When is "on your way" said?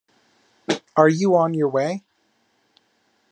1.35-2.01